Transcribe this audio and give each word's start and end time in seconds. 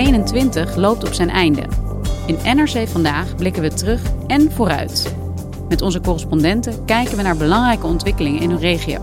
...2021 0.00 0.76
loopt 0.76 1.04
op 1.04 1.12
zijn 1.12 1.30
einde. 1.30 1.62
In 2.26 2.56
NRC 2.56 2.88
Vandaag 2.88 3.34
blikken 3.36 3.62
we 3.62 3.74
terug 3.74 4.02
en 4.26 4.52
vooruit. 4.52 5.14
Met 5.68 5.82
onze 5.82 6.00
correspondenten 6.00 6.84
kijken 6.84 7.16
we 7.16 7.22
naar 7.22 7.36
belangrijke 7.36 7.86
ontwikkelingen 7.86 8.40
in 8.40 8.50
hun 8.50 8.58
regio. 8.58 9.02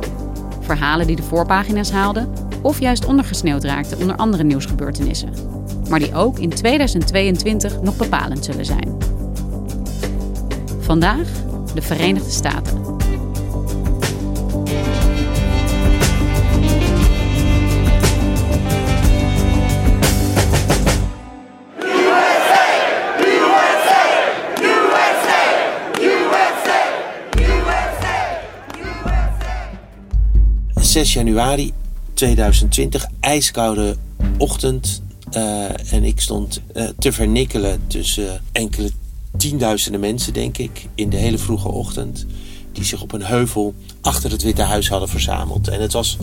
Verhalen 0.61 1.07
die 1.07 1.15
de 1.15 1.23
voorpagina's 1.23 1.91
haalden 1.91 2.33
of 2.61 2.79
juist 2.79 3.05
ondergesneeuwd 3.05 3.63
raakten 3.63 3.99
onder 3.99 4.15
andere 4.15 4.43
nieuwsgebeurtenissen. 4.43 5.33
Maar 5.89 5.99
die 5.99 6.15
ook 6.15 6.39
in 6.39 6.49
2022 6.49 7.81
nog 7.81 7.97
bepalend 7.97 8.45
zullen 8.45 8.65
zijn. 8.65 8.97
Vandaag 10.79 11.27
de 11.73 11.81
Verenigde 11.81 12.31
Staten. 12.31 12.96
...6 31.07 31.09
januari 31.09 31.73
2020, 32.13 33.05
ijskoude 33.19 33.95
ochtend. 34.37 35.01
eh, 35.31 35.93
en 35.93 36.03
ik 36.03 36.21
stond 36.21 36.61
eh, 36.73 36.87
te 36.99 37.11
vernikkelen 37.11 37.81
tussen 37.87 38.41
enkele 38.51 38.91
tienduizenden 39.37 39.99
mensen, 39.99 40.33
denk 40.33 40.57
ik, 40.57 40.87
in 40.95 41.09
de 41.09 41.17
hele 41.17 41.37
vroege 41.37 41.67
ochtend. 41.67 42.25
Die 42.71 42.83
zich 42.83 43.01
op 43.01 43.11
een 43.11 43.23
heuvel 43.23 43.73
achter 44.01 44.31
het 44.31 44.43
Witte 44.43 44.61
Huis 44.61 44.89
hadden 44.89 45.09
verzameld. 45.09 45.67
En 45.67 45.81
het 45.81 45.93
was 45.93 46.17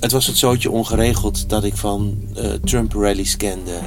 het, 0.00 0.12
was 0.12 0.26
het 0.26 0.36
zootje 0.36 0.70
ongeregeld 0.70 1.48
dat 1.48 1.64
ik 1.64 1.76
van 1.76 2.18
eh, 2.34 2.50
Trump-rallies 2.64 3.36
kende. 3.36 3.78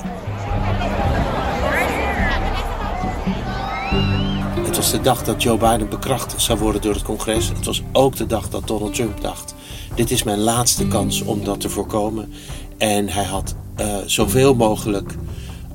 Het 4.66 4.76
was 4.76 4.92
de 4.92 5.02
dag 5.02 5.24
dat 5.24 5.44
Joe 5.44 5.58
Biden 5.58 5.90
bekrachtigd 5.90 6.42
zou 6.42 6.60
worden 6.60 6.82
door 6.82 6.94
het 6.94 7.04
congres. 7.04 7.48
Het 7.48 7.66
was 7.66 7.82
ook 7.92 8.16
de 8.16 8.26
dag 8.26 8.50
dat 8.50 8.68
Donald 8.68 8.94
Trump 8.94 9.22
dacht: 9.22 9.54
dit 9.96 10.12
is 10.12 10.24
mijn 10.24 10.40
laatste 10.40 10.88
kans 10.88 11.22
om 11.22 11.44
dat 11.44 11.60
te 11.60 11.70
voorkomen. 11.70 12.34
En 12.78 13.10
hij 13.10 13.24
had 13.24 13.56
eh, 13.76 13.98
zoveel 14.06 14.56
mogelijk 14.56 15.14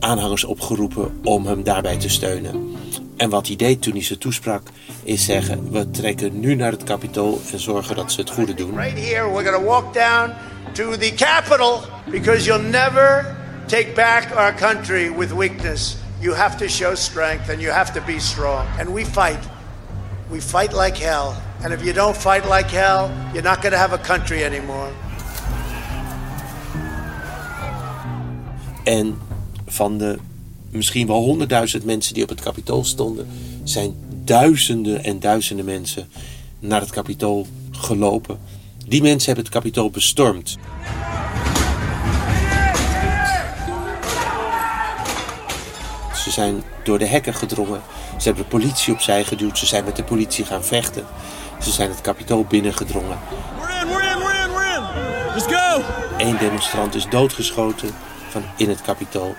aanhangers 0.01 0.45
opgeroepen 0.45 1.21
om 1.23 1.47
hem 1.47 1.63
daarbij 1.63 1.97
te 1.97 2.09
steunen. 2.09 2.75
En 3.17 3.31
wat 3.31 3.47
hij 3.47 3.57
deed 3.57 3.83
toen 3.83 3.93
hij 3.93 4.03
ze 4.03 4.19
toesprak, 4.19 4.63
is 5.03 5.25
zeggen: 5.25 5.71
we 5.71 5.91
trekken 5.91 6.41
nu 6.41 6.55
naar 6.55 6.71
het 6.71 6.85
kapitool 6.85 7.41
en 7.53 7.61
zorgen 7.61 7.97
dat 7.97 8.13
ze 8.13 8.21
het 8.21 8.31
goede 8.31 8.55
doen. 8.55 8.77
Right 8.77 8.99
here, 8.99 9.31
we're 9.33 9.59
to 9.59 9.65
walk 9.65 9.95
down 9.95 10.33
to 10.73 10.97
the 10.97 11.13
Capitol 11.15 11.81
because 12.11 12.45
you'll 12.45 12.71
never 12.71 13.37
take 13.67 13.93
back 13.95 14.37
our 14.37 14.55
country 14.55 15.17
with 15.17 15.33
weakness. 15.33 15.97
You 16.21 16.35
have 16.35 16.57
to 16.57 16.69
show 16.69 16.95
strength 16.95 17.51
and 17.51 17.61
you 17.61 17.73
have 17.73 17.93
to 17.93 18.01
be 18.07 18.19
strong. 18.19 18.67
And 18.79 18.89
we 18.93 19.05
fight. 19.05 19.41
We 20.31 20.41
fight 20.41 20.73
like 20.73 20.97
hell. 20.97 21.46
And 21.63 21.73
if 21.73 21.83
you 21.83 21.93
don't 21.93 22.17
fight 22.17 22.45
like 22.45 22.77
hell, 22.77 23.11
you're 23.33 23.49
not 23.49 23.61
going 23.61 23.73
to 23.73 23.79
have 23.79 23.95
a 23.95 23.99
country 23.99 24.45
anymore. 24.45 24.89
En 28.85 29.19
van 29.67 29.99
de 29.99 30.19
misschien 30.71 31.07
wel 31.07 31.23
honderdduizend 31.23 31.85
mensen 31.85 32.15
die 32.15 32.23
op 32.23 32.29
het 32.29 32.41
kapitool 32.41 32.85
stonden, 32.85 33.27
zijn 33.65 33.95
duizenden 34.25 35.05
en 35.05 35.21
duizenden 35.21 35.65
mensen 35.65 36.09
naar 36.59 36.81
het 36.81 36.91
kapitool 36.91 37.47
gelopen. 37.71 38.39
Die 38.87 39.03
mensen 39.03 39.27
hebben 39.27 39.45
het 39.45 39.53
kapitool 39.53 39.91
bestormd. 39.91 40.59
Ze 46.15 46.31
zijn 46.31 46.63
door 46.85 46.99
de 46.99 47.07
hekken 47.07 47.35
gedrongen. 47.35 47.81
Ze 48.17 48.25
hebben 48.25 48.43
de 48.43 48.51
politie 48.51 48.93
opzij 48.93 49.25
geduwd. 49.25 49.59
Ze 49.59 49.67
zijn 49.67 49.85
met 49.85 49.97
de 49.97 50.05
politie 50.05 50.45
gaan 50.45 50.65
vechten. 50.65 51.05
Ze 51.61 51.71
zijn 51.71 51.91
het 51.91 52.01
kapitool 52.01 52.45
binnengedrongen. 52.45 53.19
We're 53.61 53.81
in, 53.81 53.87
we're 53.89 54.11
in, 54.13 54.19
we're 54.19 54.45
in, 54.45 54.51
we're 54.55 54.77
in. 54.77 55.35
Let's 55.35 55.47
go. 55.47 55.83
Eén 56.19 56.37
demonstrant 56.39 56.95
is 56.95 57.09
doodgeschoten 57.09 57.91
van 58.29 58.43
in 58.57 58.69
het 58.69 58.83
kapitool. 58.83 59.35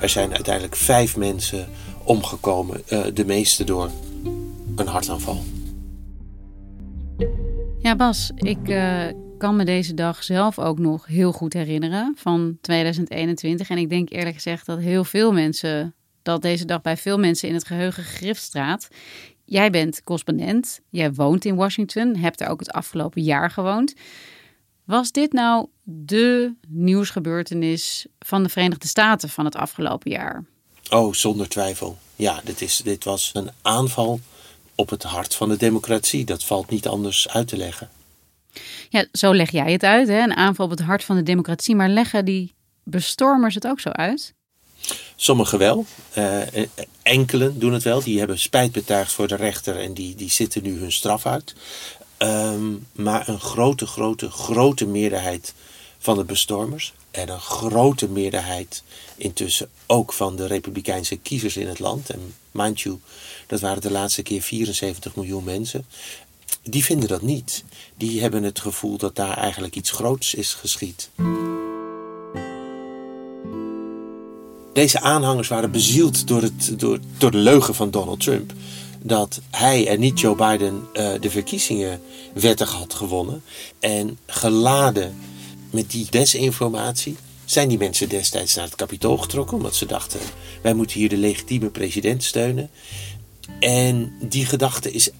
Er 0.00 0.08
zijn 0.08 0.32
uiteindelijk 0.34 0.76
vijf 0.76 1.16
mensen 1.16 1.68
omgekomen. 2.04 2.82
eh, 2.88 3.00
de 3.14 3.24
meeste 3.24 3.64
door 3.64 3.90
een 4.76 4.86
hartaanval. 4.86 5.42
Ja, 7.78 7.96
Bas, 7.96 8.30
ik 8.36 8.68
eh, 8.68 9.04
kan 9.38 9.56
me 9.56 9.64
deze 9.64 9.94
dag 9.94 10.22
zelf 10.22 10.58
ook 10.58 10.78
nog 10.78 11.06
heel 11.06 11.32
goed 11.32 11.52
herinneren 11.52 12.14
van 12.18 12.58
2021. 12.60 13.70
En 13.70 13.78
ik 13.78 13.88
denk 13.88 14.10
eerlijk 14.10 14.34
gezegd 14.34 14.66
dat 14.66 14.78
heel 14.78 15.04
veel 15.04 15.32
mensen, 15.32 15.94
dat 16.22 16.42
deze 16.42 16.64
dag 16.64 16.80
bij 16.80 16.96
veel 16.96 17.18
mensen 17.18 17.48
in 17.48 17.54
het 17.54 17.66
geheugen 17.66 18.04
gegrift 18.04 18.42
staat. 18.42 18.88
Jij 19.44 19.70
bent 19.70 20.02
correspondent, 20.02 20.80
jij 20.88 21.12
woont 21.12 21.44
in 21.44 21.56
Washington, 21.56 22.16
hebt 22.16 22.40
er 22.40 22.48
ook 22.48 22.60
het 22.60 22.72
afgelopen 22.72 23.22
jaar 23.22 23.50
gewoond. 23.50 23.94
Was 24.84 25.12
dit 25.12 25.32
nou 25.32 25.66
de 25.82 26.54
nieuwsgebeurtenis 26.68 28.06
van 28.18 28.42
de 28.42 28.48
Verenigde 28.48 28.88
Staten 28.88 29.28
van 29.28 29.44
het 29.44 29.56
afgelopen 29.56 30.10
jaar? 30.10 30.44
Oh, 30.90 31.12
zonder 31.12 31.48
twijfel. 31.48 31.98
Ja, 32.16 32.40
dit, 32.44 32.60
is, 32.60 32.76
dit 32.76 33.04
was 33.04 33.30
een 33.34 33.50
aanval 33.62 34.20
op 34.74 34.90
het 34.90 35.02
hart 35.02 35.34
van 35.34 35.48
de 35.48 35.56
democratie. 35.56 36.24
Dat 36.24 36.44
valt 36.44 36.70
niet 36.70 36.86
anders 36.86 37.28
uit 37.28 37.48
te 37.48 37.56
leggen. 37.56 37.88
Ja, 38.88 39.04
zo 39.12 39.34
leg 39.34 39.50
jij 39.50 39.72
het 39.72 39.82
uit, 39.82 40.08
hè? 40.08 40.22
een 40.22 40.36
aanval 40.36 40.64
op 40.64 40.70
het 40.70 40.80
hart 40.80 41.04
van 41.04 41.16
de 41.16 41.22
democratie. 41.22 41.76
Maar 41.76 41.88
leggen 41.88 42.24
die 42.24 42.54
bestormers 42.84 43.54
het 43.54 43.66
ook 43.66 43.80
zo 43.80 43.88
uit? 43.88 44.34
Sommigen 45.22 45.58
wel. 45.58 45.86
Eh, 46.10 46.40
enkelen 47.02 47.58
doen 47.58 47.72
het 47.72 47.82
wel. 47.82 48.02
Die 48.02 48.18
hebben 48.18 48.38
spijt 48.38 48.72
betuigd 48.72 49.12
voor 49.12 49.28
de 49.28 49.34
rechter 49.34 49.78
en 49.78 49.94
die, 49.94 50.14
die 50.14 50.30
zitten 50.30 50.62
nu 50.62 50.78
hun 50.78 50.92
straf 50.92 51.26
uit. 51.26 51.54
Ehm, 52.16 52.72
maar 52.92 53.28
een 53.28 53.40
grote, 53.40 53.86
grote, 53.86 54.30
grote 54.30 54.86
meerderheid 54.86 55.54
van 55.98 56.16
de 56.16 56.24
bestormers. 56.24 56.92
En 57.10 57.28
een 57.28 57.40
grote 57.40 58.08
meerderheid 58.08 58.82
intussen 59.16 59.70
ook 59.86 60.12
van 60.12 60.36
de 60.36 60.46
republikeinse 60.46 61.16
kiezers 61.16 61.56
in 61.56 61.68
het 61.68 61.78
land. 61.78 62.10
En 62.10 62.34
mind 62.50 62.80
you, 62.80 62.98
dat 63.46 63.60
waren 63.60 63.82
de 63.82 63.90
laatste 63.90 64.22
keer 64.22 64.42
74 64.42 65.16
miljoen 65.16 65.44
mensen. 65.44 65.86
Die 66.62 66.84
vinden 66.84 67.08
dat 67.08 67.22
niet. 67.22 67.64
Die 67.96 68.20
hebben 68.20 68.42
het 68.42 68.60
gevoel 68.60 68.96
dat 68.96 69.16
daar 69.16 69.36
eigenlijk 69.36 69.76
iets 69.76 69.90
groots 69.90 70.34
is 70.34 70.54
geschied. 70.54 71.10
Deze 74.80 75.00
aanhangers 75.00 75.48
waren 75.48 75.70
bezield 75.70 76.26
door, 76.26 76.42
het, 76.42 76.78
door, 76.78 76.98
door 77.18 77.30
de 77.30 77.38
leugen 77.38 77.74
van 77.74 77.90
Donald 77.90 78.20
Trump. 78.20 78.52
Dat 79.02 79.40
hij 79.50 79.86
en 79.88 80.00
niet 80.00 80.20
Joe 80.20 80.34
Biden 80.34 80.82
uh, 80.94 81.12
de 81.20 81.30
verkiezingen 81.30 82.00
wettig 82.34 82.72
had 82.72 82.94
gewonnen. 82.94 83.42
En 83.78 84.18
geladen 84.26 85.16
met 85.70 85.90
die 85.90 86.06
desinformatie 86.10 87.16
zijn 87.44 87.68
die 87.68 87.78
mensen 87.78 88.08
destijds 88.08 88.54
naar 88.54 88.64
het 88.64 88.74
kapitool 88.74 89.16
getrokken. 89.16 89.56
Omdat 89.56 89.74
ze 89.74 89.86
dachten, 89.86 90.20
wij 90.62 90.74
moeten 90.74 90.98
hier 90.98 91.08
de 91.08 91.16
legitieme 91.16 91.68
president 91.68 92.24
steunen. 92.24 92.70
En 93.58 94.12
die 94.20 94.46
gedachte 94.46 94.90
is, 94.90 95.10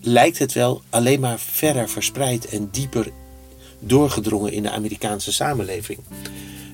lijkt 0.00 0.38
het 0.38 0.52
wel, 0.52 0.82
alleen 0.90 1.20
maar 1.20 1.38
verder 1.38 1.88
verspreid 1.88 2.46
en 2.46 2.68
dieper 2.72 3.12
doorgedrongen 3.78 4.52
in 4.52 4.62
de 4.62 4.70
Amerikaanse 4.70 5.32
samenleving. 5.32 5.98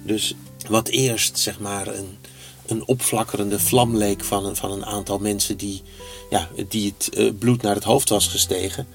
Dus 0.02 0.34
wat 0.70 0.88
eerst 0.88 1.38
zeg 1.38 1.60
maar 1.60 1.86
een, 1.86 2.18
een 2.66 2.86
opflakkerende 2.86 3.58
vlam 3.58 3.96
leek 3.96 4.24
van 4.24 4.44
een, 4.44 4.56
van 4.56 4.72
een 4.72 4.84
aantal 4.84 5.18
mensen 5.18 5.56
die, 5.56 5.82
ja, 6.30 6.48
die 6.68 6.94
het 6.96 7.18
uh, 7.18 7.30
bloed 7.38 7.62
naar 7.62 7.74
het 7.74 7.84
hoofd 7.84 8.08
was 8.08 8.26
gestegen, 8.26 8.86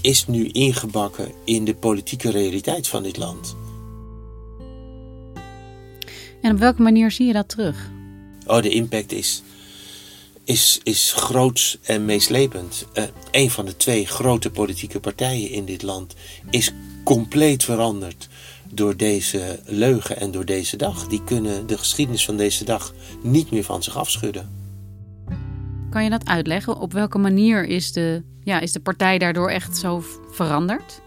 is 0.00 0.26
nu 0.26 0.48
ingebakken 0.48 1.32
in 1.44 1.64
de 1.64 1.74
politieke 1.74 2.30
realiteit 2.30 2.88
van 2.88 3.02
dit 3.02 3.16
land. 3.16 3.56
En 6.42 6.52
op 6.52 6.58
welke 6.58 6.82
manier 6.82 7.10
zie 7.10 7.26
je 7.26 7.32
dat 7.32 7.48
terug? 7.48 7.90
Oh, 8.46 8.62
de 8.62 8.70
impact 8.70 9.12
is, 9.12 9.42
is, 10.44 10.80
is 10.82 11.12
groot 11.12 11.78
en 11.82 12.04
meeslepend. 12.04 12.86
Uh, 12.94 13.04
een 13.30 13.50
van 13.50 13.64
de 13.64 13.76
twee 13.76 14.06
grote 14.06 14.50
politieke 14.50 15.00
partijen 15.00 15.50
in 15.50 15.64
dit 15.64 15.82
land 15.82 16.14
is 16.50 16.72
compleet 17.04 17.64
veranderd 17.64 18.28
door 18.72 18.96
deze 18.96 19.60
leugen 19.64 20.16
en 20.16 20.30
door 20.30 20.44
deze 20.44 20.76
dag. 20.76 21.06
Die 21.06 21.24
kunnen 21.24 21.66
de 21.66 21.78
geschiedenis 21.78 22.24
van 22.24 22.36
deze 22.36 22.64
dag 22.64 22.94
niet 23.22 23.50
meer 23.50 23.64
van 23.64 23.82
zich 23.82 23.96
afschudden. 23.96 24.50
Kan 25.90 26.04
je 26.04 26.10
dat 26.10 26.26
uitleggen? 26.26 26.78
Op 26.78 26.92
welke 26.92 27.18
manier 27.18 27.64
is 27.66 27.92
de, 27.92 28.22
ja, 28.44 28.60
is 28.60 28.72
de 28.72 28.80
partij 28.80 29.18
daardoor 29.18 29.50
echt 29.50 29.76
zo 29.76 30.04
veranderd? 30.30 31.00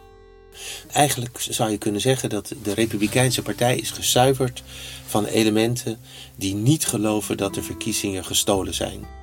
Eigenlijk 0.92 1.38
zou 1.40 1.72
je 1.72 1.78
kunnen 1.78 2.02
zeggen 2.02 2.30
dat 2.30 2.54
de 2.64 2.74
Republikeinse 2.74 3.42
Partij 3.42 3.78
is 3.78 3.92
gezuiverd 3.92 4.64
van 5.06 5.26
elementen 5.26 5.98
die 6.36 6.56
niet 6.56 6.86
geloven 6.86 7.38
dat 7.38 7.54
de 7.54 7.64
verkiezingen 7.64 8.26
gestolen 8.26 8.74
zijn. 8.74 9.19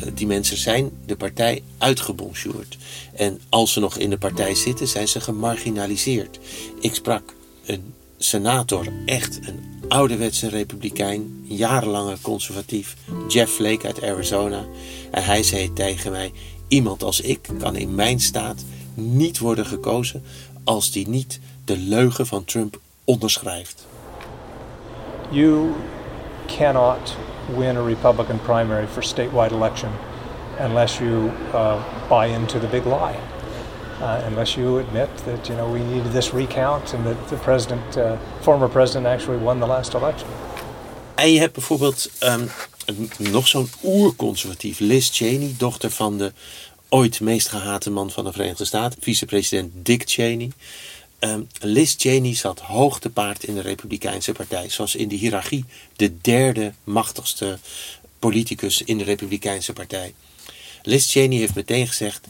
Eh, 0.00 0.12
die 0.14 0.26
mensen 0.26 0.56
zijn 0.56 0.90
de 1.06 1.16
partij 1.16 1.62
uitgebonjourd. 1.78 2.76
En 3.14 3.40
als 3.48 3.72
ze 3.72 3.80
nog 3.80 3.96
in 3.96 4.10
de 4.10 4.18
partij 4.18 4.54
zitten, 4.54 4.88
zijn 4.88 5.08
ze 5.08 5.20
gemarginaliseerd. 5.20 6.38
Ik 6.80 6.94
sprak 6.94 7.34
een 7.64 7.94
senator, 8.18 8.86
echt 9.06 9.38
een 9.42 9.60
ouderwetse 9.88 10.48
republikein, 10.48 11.44
jarenlange 11.44 12.16
conservatief, 12.20 12.96
Jeff 13.28 13.52
Flake 13.52 13.86
uit 13.86 14.02
Arizona. 14.02 14.64
En 15.10 15.24
hij 15.24 15.42
zei 15.42 15.72
tegen 15.72 16.10
mij: 16.10 16.32
Iemand 16.68 17.02
als 17.02 17.20
ik 17.20 17.48
kan 17.58 17.76
in 17.76 17.94
mijn 17.94 18.20
staat 18.20 18.64
niet 18.94 19.38
worden 19.38 19.66
gekozen 19.66 20.22
als 20.64 20.92
die 20.92 21.08
niet 21.08 21.40
de 21.64 21.76
leugen 21.76 22.26
van 22.26 22.44
Trump 22.44 22.80
onderschrijft. 23.04 23.86
You 25.30 25.70
cannot 26.46 27.16
win 27.56 27.76
a 27.76 27.82
Republican 27.82 28.38
primary 28.38 28.86
for 28.86 29.02
statewide 29.02 29.52
election 29.52 29.90
unless 30.58 31.00
you 31.00 31.32
uh, 31.52 31.82
buy 32.08 32.26
into 32.26 32.58
the 32.58 32.66
big 32.66 32.86
lie. 32.86 33.18
Uh, 34.00 34.22
unless 34.26 34.56
you 34.56 34.78
admit 34.78 35.08
that 35.24 35.48
you 35.48 35.54
know 35.54 35.72
we 35.72 35.80
needed 35.80 36.12
this 36.12 36.32
recount 36.32 36.94
and 36.94 37.04
that 37.04 37.28
the 37.28 37.36
president, 37.36 37.96
uh, 37.96 38.16
former 38.40 38.68
president, 38.68 39.06
actually 39.06 39.38
won 39.38 39.60
the 39.60 39.66
last 39.66 39.94
election. 39.94 40.28
En 41.14 41.32
je 41.32 41.38
hebt 41.38 41.52
bijvoorbeeld 41.52 42.10
um, 42.20 42.50
nog 43.18 43.48
zo'n 43.48 43.68
oerconservatief 43.84 44.78
Liz 44.78 45.10
Cheney, 45.12 45.54
dochter 45.58 45.90
van 45.90 46.18
de 46.18 46.32
ooit 46.88 47.20
meest 47.20 47.48
gehate 47.48 47.90
man 47.90 48.10
van 48.10 48.24
de 48.24 48.32
Verenigde 48.32 48.64
Staten, 48.64 49.02
vicepresident 49.02 49.72
Dick 49.74 50.02
Cheney. 50.06 50.50
Um, 51.26 51.46
Liz 51.60 51.94
Cheney 51.98 52.34
zat 52.34 52.60
hoog 52.60 52.98
te 52.98 53.10
paard 53.10 53.44
in 53.44 53.54
de 53.54 53.60
Republikeinse 53.60 54.32
Partij. 54.32 54.68
Zoals 54.68 54.96
in 54.96 55.08
de 55.08 55.14
hiërarchie 55.14 55.64
de 55.96 56.20
derde 56.20 56.72
machtigste 56.84 57.58
politicus 58.18 58.82
in 58.82 58.98
de 58.98 59.04
Republikeinse 59.04 59.72
Partij. 59.72 60.14
Liz 60.82 61.12
Cheney 61.12 61.38
heeft 61.38 61.54
meteen 61.54 61.86
gezegd: 61.86 62.28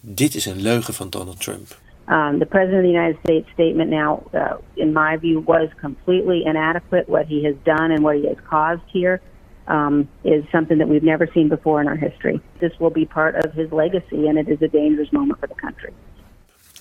dit 0.00 0.34
is 0.34 0.46
een 0.46 0.60
leugen 0.60 0.94
van 0.94 1.10
Donald 1.10 1.40
Trump. 1.40 1.78
Um, 2.08 2.38
the 2.38 2.46
President 2.46 2.84
of 2.84 2.90
the 2.90 2.98
United 2.98 3.16
States 3.22 3.50
statement 3.52 3.90
now, 3.90 4.26
uh, 4.32 4.52
in 4.74 4.92
my 4.92 5.18
view, 5.18 5.42
was 5.44 5.68
completely 5.80 6.44
inadequate. 6.44 7.04
What 7.06 7.26
he 7.26 7.42
has 7.42 7.54
done 7.62 7.90
and 7.90 8.02
what 8.02 8.14
he 8.14 8.26
has 8.26 8.36
caused 8.48 8.90
here 8.92 9.20
um, 9.66 10.08
is 10.22 10.44
something 10.50 10.78
that 10.78 10.88
we've 10.88 11.02
never 11.02 11.28
seen 11.34 11.48
before 11.48 11.80
in 11.80 11.88
our 11.88 11.96
history. 11.96 12.40
This 12.58 12.72
will 12.78 12.92
be 12.92 13.04
part 13.04 13.34
of 13.44 13.52
his 13.52 13.72
legacy, 13.72 14.28
and 14.28 14.38
it 14.38 14.48
is 14.48 14.62
a 14.62 14.68
dangerous 14.68 15.12
moment 15.12 15.40
for 15.40 15.48
the 15.48 15.54
country. 15.54 15.92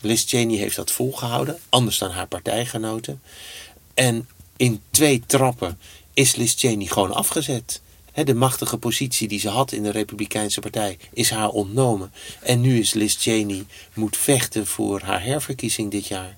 Liz 0.05 0.23
Cheney 0.27 0.57
heeft 0.57 0.75
dat 0.75 0.91
volgehouden, 0.91 1.59
anders 1.69 1.97
dan 1.97 2.11
haar 2.11 2.27
partijgenoten. 2.27 3.21
En 3.93 4.27
in 4.57 4.81
twee 4.89 5.23
trappen 5.25 5.79
is 6.13 6.35
Liz 6.35 6.53
Cheney 6.57 6.85
gewoon 6.85 7.13
afgezet. 7.13 7.81
De 8.23 8.33
machtige 8.33 8.77
positie 8.77 9.27
die 9.27 9.39
ze 9.39 9.49
had 9.49 9.71
in 9.71 9.83
de 9.83 9.91
Republikeinse 9.91 10.59
Partij 10.59 10.97
is 11.13 11.29
haar 11.29 11.49
ontnomen. 11.49 12.11
En 12.41 12.61
nu 12.61 12.79
is 12.79 12.93
Liz 12.93 13.15
Cheney 13.17 13.65
moet 13.93 14.17
vechten 14.17 14.67
voor 14.67 15.01
haar 15.01 15.23
herverkiezing 15.23 15.91
dit 15.91 16.07
jaar. 16.07 16.37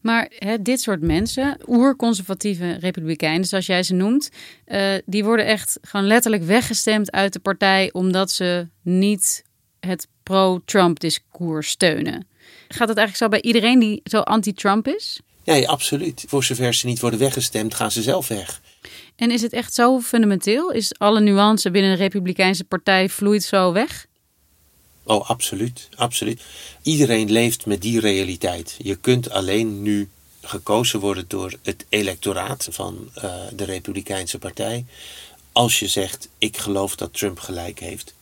Maar 0.00 0.30
dit 0.60 0.80
soort 0.80 1.00
mensen, 1.00 1.58
oerconservatieve 1.66 2.72
republikeinen, 2.72 3.46
zoals 3.46 3.66
jij 3.66 3.82
ze 3.82 3.94
noemt, 3.94 4.30
uh, 4.66 4.94
die 5.06 5.24
worden 5.24 5.46
echt 5.46 5.78
gewoon 5.82 6.06
letterlijk 6.06 6.42
weggestemd 6.42 7.12
uit 7.12 7.32
de 7.32 7.38
partij 7.38 7.92
omdat 7.92 8.30
ze 8.30 8.66
niet 8.82 9.44
het 9.80 10.08
pro-Trump 10.22 11.00
discours 11.00 11.68
steunen. 11.68 12.26
Gaat 12.68 12.88
het 12.88 12.98
eigenlijk 12.98 13.16
zo 13.16 13.28
bij 13.28 13.42
iedereen 13.42 13.78
die 13.78 14.00
zo 14.04 14.20
anti-Trump 14.20 14.88
is? 14.88 15.20
Ja, 15.42 15.54
ja, 15.54 15.68
absoluut. 15.68 16.24
Voor 16.28 16.44
zover 16.44 16.74
ze 16.74 16.86
niet 16.86 17.00
worden 17.00 17.18
weggestemd, 17.18 17.74
gaan 17.74 17.90
ze 17.90 18.02
zelf 18.02 18.28
weg. 18.28 18.60
En 19.16 19.30
is 19.30 19.42
het 19.42 19.52
echt 19.52 19.74
zo 19.74 20.00
fundamenteel? 20.00 20.70
Is 20.70 20.98
alle 20.98 21.20
nuance 21.20 21.70
binnen 21.70 21.90
de 21.90 22.02
Republikeinse 22.02 22.64
Partij 22.64 23.08
vloeit 23.08 23.42
zo 23.42 23.72
weg? 23.72 24.06
Oh, 25.02 25.30
absoluut. 25.30 25.88
absoluut. 25.94 26.42
Iedereen 26.82 27.30
leeft 27.32 27.66
met 27.66 27.82
die 27.82 28.00
realiteit. 28.00 28.76
Je 28.78 28.96
kunt 28.96 29.30
alleen 29.30 29.82
nu 29.82 30.08
gekozen 30.42 31.00
worden 31.00 31.24
door 31.28 31.54
het 31.62 31.84
electoraat 31.88 32.68
van 32.70 33.10
uh, 33.16 33.34
de 33.52 33.64
Republikeinse 33.64 34.38
Partij 34.38 34.84
als 35.56 35.78
je 35.78 35.88
zegt: 35.88 36.28
Ik 36.38 36.56
geloof 36.56 36.96
dat 36.96 37.12
Trump 37.12 37.38
gelijk 37.38 37.78
heeft. 37.80 38.14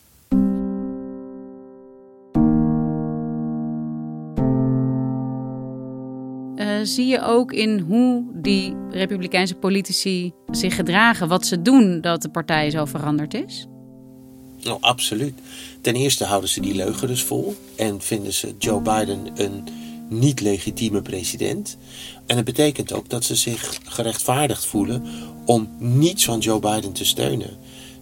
Zie 6.86 7.06
je 7.06 7.22
ook 7.22 7.52
in 7.52 7.78
hoe 7.78 8.24
die 8.32 8.74
Republikeinse 8.90 9.54
politici 9.54 10.32
zich 10.50 10.74
gedragen, 10.74 11.28
wat 11.28 11.46
ze 11.46 11.62
doen, 11.62 12.00
dat 12.00 12.22
de 12.22 12.30
partij 12.30 12.70
zo 12.70 12.84
veranderd 12.84 13.34
is? 13.34 13.66
Nou, 14.62 14.78
absoluut. 14.80 15.34
Ten 15.80 15.94
eerste 15.94 16.24
houden 16.24 16.50
ze 16.50 16.60
die 16.60 16.74
leugen 16.74 17.08
dus 17.08 17.22
vol 17.22 17.56
en 17.76 18.00
vinden 18.00 18.32
ze 18.32 18.54
Joe 18.58 18.80
Biden 18.80 19.30
een 19.34 19.64
niet 20.08 20.40
legitieme 20.40 21.02
president. 21.02 21.76
En 22.26 22.36
het 22.36 22.44
betekent 22.44 22.92
ook 22.92 23.08
dat 23.08 23.24
ze 23.24 23.36
zich 23.36 23.80
gerechtvaardigd 23.84 24.66
voelen 24.66 25.02
om 25.44 25.68
niets 25.78 26.24
van 26.24 26.38
Joe 26.38 26.60
Biden 26.60 26.92
te 26.92 27.04
steunen. 27.04 27.50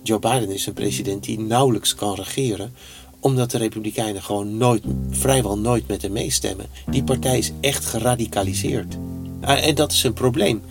Joe 0.03 0.19
Biden 0.19 0.51
is 0.51 0.67
een 0.67 0.73
president 0.73 1.25
die 1.25 1.41
nauwelijks 1.41 1.95
kan 1.95 2.15
regeren, 2.15 2.75
omdat 3.23 3.51
de 3.51 3.59
Republikeinen 3.59 4.23
gewoon 4.23 4.57
nooit, 4.57 4.83
vrijwel 5.11 5.59
nooit 5.59 5.89
met 5.89 6.03
hem 6.03 6.13
meestemmen. 6.13 6.67
Die 6.91 7.05
partij 7.05 7.39
is 7.39 7.53
echt 7.61 7.85
geradicaliseerd. 7.85 8.97
Ah, 9.41 9.67
en 9.67 9.75
dat 9.75 9.93
is 9.93 10.03
een 10.03 10.13
probleem. 10.13 10.63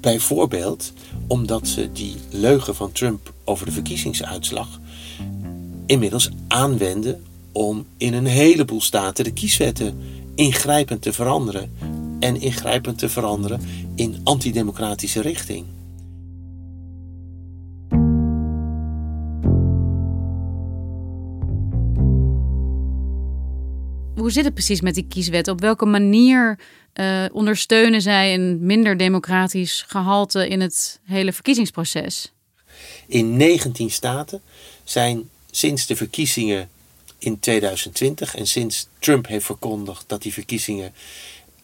Bijvoorbeeld 0.00 0.92
omdat 1.26 1.68
ze 1.68 1.92
die 1.92 2.14
leugen 2.30 2.74
van 2.74 2.92
Trump 2.92 3.32
over 3.44 3.66
de 3.66 3.72
verkiezingsuitslag 3.72 4.80
inmiddels 5.86 6.30
aanwenden 6.48 7.22
om 7.52 7.86
in 7.96 8.14
een 8.14 8.26
heleboel 8.26 8.80
staten 8.80 9.24
de 9.24 9.32
kieswetten 9.32 9.98
ingrijpend 10.34 11.02
te 11.02 11.12
veranderen. 11.12 11.72
En 12.20 12.40
ingrijpend 12.40 12.98
te 12.98 13.08
veranderen 13.08 13.60
in 13.94 14.20
antidemocratische 14.24 15.20
richting. 15.20 15.64
Hoe 24.28 24.36
zit 24.36 24.46
het 24.46 24.54
precies 24.54 24.80
met 24.80 24.94
die 24.94 25.06
kieswet? 25.08 25.48
Op 25.48 25.60
welke 25.60 25.86
manier 25.86 26.58
uh, 26.94 27.24
ondersteunen 27.32 28.02
zij 28.02 28.34
een 28.34 28.58
minder 28.66 28.96
democratisch 28.96 29.84
gehalte 29.86 30.48
in 30.48 30.60
het 30.60 31.00
hele 31.04 31.32
verkiezingsproces? 31.32 32.32
In 33.06 33.36
19 33.36 33.90
staten 33.90 34.40
zijn 34.84 35.28
sinds 35.50 35.86
de 35.86 35.96
verkiezingen 35.96 36.68
in 37.18 37.38
2020 37.38 38.34
en 38.34 38.46
sinds 38.46 38.88
Trump 38.98 39.26
heeft 39.26 39.44
verkondigd 39.44 40.04
dat 40.06 40.22
die 40.22 40.32
verkiezingen 40.32 40.92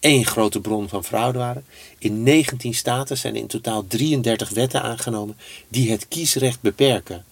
één 0.00 0.26
grote 0.26 0.60
bron 0.60 0.88
van 0.88 1.04
fraude 1.04 1.38
waren. 1.38 1.64
In 1.98 2.22
19 2.22 2.74
staten 2.74 3.18
zijn 3.18 3.36
in 3.36 3.46
totaal 3.46 3.86
33 3.86 4.50
wetten 4.50 4.82
aangenomen 4.82 5.36
die 5.68 5.90
het 5.90 6.08
kiesrecht 6.08 6.60
beperken. 6.60 7.24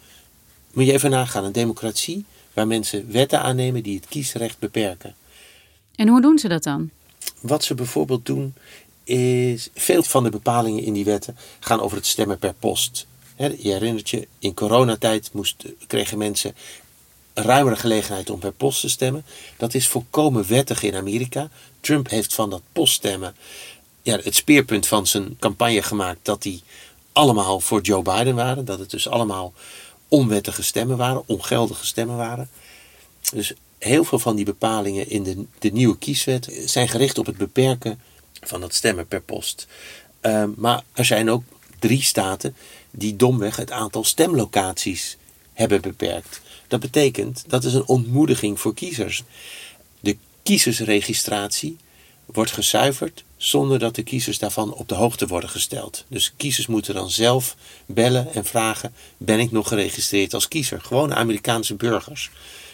Moet 0.73 0.87
je 0.87 0.93
even 0.93 1.11
nagaan, 1.11 1.45
een 1.45 1.53
democratie 1.53 2.25
waar 2.53 2.67
mensen 2.67 3.13
wetten 3.13 3.41
aannemen 3.41 3.83
die 3.83 3.97
het 3.97 4.07
kiesrecht 4.09 4.59
beperken. 4.59 5.15
En 5.95 6.09
hoe 6.09 6.21
doen 6.21 6.39
ze 6.39 6.49
dat 6.49 6.63
dan? 6.63 6.91
Wat 7.41 7.65
ze 7.65 7.75
bijvoorbeeld 7.75 8.27
doen 8.27 8.55
is, 9.05 9.69
veel 9.75 10.03
van 10.03 10.23
de 10.23 10.31
bepalingen 10.31 10.83
in 10.83 10.93
die 10.93 11.05
wetten 11.05 11.37
gaan 11.61 11.81
over 11.81 11.97
het 11.97 12.07
stemmen 12.07 12.39
per 12.39 12.55
post. 12.59 13.07
Je 13.37 13.71
herinnert 13.71 14.11
je, 14.11 14.29
in 14.39 14.55
coronatijd 14.55 15.31
moest, 15.33 15.65
kregen 15.87 16.19
mensen 16.19 16.55
ruimere 17.35 17.77
gelegenheid 17.77 18.31
om 18.31 18.39
per 18.39 18.53
post 18.53 18.81
te 18.81 18.89
stemmen. 18.89 19.25
Dat 19.57 19.75
is 19.75 19.89
volkomen 19.89 20.49
wettig 20.49 20.83
in 20.83 20.95
Amerika. 20.95 21.51
Trump 21.81 22.09
heeft 22.09 22.35
van 22.35 22.51
dat 22.51 22.63
poststemmen 22.73 23.35
ja, 24.03 24.19
het 24.23 24.35
speerpunt 24.35 24.87
van 24.87 25.07
zijn 25.07 25.37
campagne 25.39 25.83
gemaakt 25.83 26.19
dat 26.23 26.43
die 26.43 26.63
allemaal 27.13 27.61
voor 27.61 27.81
Joe 27.81 28.03
Biden 28.03 28.35
waren. 28.35 28.65
Dat 28.65 28.79
het 28.79 28.91
dus 28.91 29.09
allemaal 29.09 29.53
onwettige 30.09 30.63
stemmen 30.63 30.97
waren, 30.97 31.23
ongeldige 31.27 31.87
stemmen 31.87 32.17
waren. 32.17 32.49
Dus 33.33 33.53
heel 33.85 34.05
veel 34.05 34.19
van 34.19 34.37
die 34.37 34.45
bepalingen 34.45 35.11
in 35.11 35.23
de, 35.23 35.45
de 35.59 35.73
nieuwe 35.73 35.99
kieswet 35.99 36.63
zijn 36.65 36.89
gericht 36.89 37.19
op 37.19 37.27
het 37.27 37.37
beperken 37.37 38.01
van 38.41 38.61
dat 38.61 38.75
stemmen 38.75 39.07
per 39.07 39.23
post. 39.23 39.67
Ehm, 40.21 40.51
maar 40.57 40.83
er 40.93 41.05
zijn 41.05 41.31
ook 41.31 41.43
drie 41.79 42.03
staten 42.03 42.57
die 42.91 43.17
domweg 43.17 43.57
het 43.57 43.71
aantal 43.71 44.05
stemlocaties 44.05 45.17
hebben 45.53 45.81
beperkt. 45.81 46.41
Dat 46.69 46.81
betekent 46.81 47.45
dat 47.47 47.65
is 47.65 47.75
een 47.75 47.87
ontmoediging 47.87 48.61
voor 48.61 48.75
kiezers. 48.75 49.23
De 50.01 50.17
kiezersregistratie 50.43 51.77
wordt 52.27 52.51
gezuiverd 52.51 53.25
zonder 53.37 53.79
dat 53.79 53.95
de 53.95 54.03
kiezers 54.03 54.39
daarvan 54.39 54.75
op 54.75 54.89
de 54.89 54.95
hoogte 54.95 55.27
worden 55.27 55.51
gesteld. 55.51 56.05
Dus 56.09 56.33
kiezers 56.37 56.67
moeten 56.67 56.95
dan 56.95 57.11
zelf 57.11 57.57
bellen 57.87 58.35
en 58.35 58.45
vragen: 58.45 58.93
ben 59.17 59.39
ik 59.39 59.51
nog 59.51 59.69
geregistreerd 59.69 60.35
als 60.35 60.49
kiezer? 60.49 60.81
Gewoon 60.81 61.15
Amerikaanse 61.15 61.75
burgers. 61.75 62.31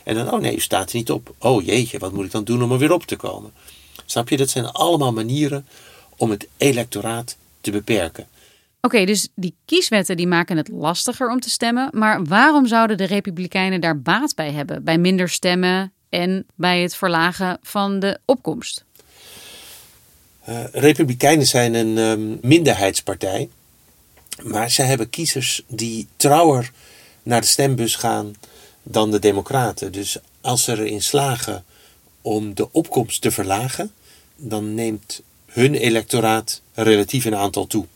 En 0.09 0.15
dan, 0.15 0.33
oh 0.33 0.41
nee, 0.41 0.57
u 0.57 0.61
staat 0.61 0.91
er 0.91 0.97
niet 0.97 1.11
op. 1.11 1.35
Oh 1.39 1.65
jeetje, 1.65 1.99
wat 1.99 2.13
moet 2.13 2.25
ik 2.25 2.31
dan 2.31 2.45
doen 2.45 2.63
om 2.63 2.73
er 2.73 2.79
weer 2.79 2.93
op 2.93 3.05
te 3.05 3.17
komen? 3.17 3.53
Snap 4.07 4.29
je? 4.29 4.37
Dat 4.37 4.51
zijn 4.51 4.67
allemaal 4.67 5.13
manieren 5.13 5.67
om 6.17 6.31
het 6.31 6.49
electoraat 6.57 7.37
te 7.61 7.71
beperken. 7.71 8.27
Oké, 8.81 9.05
dus 9.05 9.29
die 9.35 9.55
kieswetten 9.65 10.17
die 10.17 10.27
maken 10.27 10.57
het 10.57 10.69
lastiger 10.69 11.31
om 11.31 11.41
te 11.41 11.51
stemmen. 11.51 11.91
Maar 11.93 12.25
waarom 12.25 12.67
zouden 12.67 12.97
de 12.97 13.05
Republikeinen 13.05 13.81
daar 13.81 14.01
baat 14.01 14.35
bij 14.35 14.53
hebben? 14.53 14.85
Bij 14.85 14.99
minder 14.99 15.29
stemmen 15.29 15.93
en 16.09 16.47
bij 16.55 16.83
het 16.83 16.95
verlagen 16.95 17.59
van 17.63 17.99
de 17.99 18.19
opkomst? 18.25 18.85
Uh, 20.49 20.65
Republikeinen 20.73 21.47
zijn 21.47 21.75
een 21.75 21.99
um, 21.99 22.39
minderheidspartij. 22.43 23.49
Maar 24.43 24.71
zij 24.71 24.87
hebben 24.87 25.11
kiezers 25.11 25.63
die 25.67 26.09
trouwer 26.17 26.71
naar 27.23 27.41
de 27.41 27.47
stembus 27.47 27.95
gaan 27.95 28.35
dan 28.91 29.11
de 29.11 29.19
Democraten. 29.19 29.93
Dus 29.93 30.19
als 30.41 30.65
ze 30.65 30.73
erin 30.73 31.03
slagen 31.03 31.65
om 32.23 32.55
de 32.55 32.73
opkomst 32.73 33.21
te 33.21 33.31
verlagen, 33.31 33.93
dan 34.37 34.75
neemt 34.75 35.23
hun 35.47 35.75
electoraat 35.75 36.61
relatief 36.75 37.25
in 37.25 37.35
aantal 37.35 37.67
toe. 37.67 37.87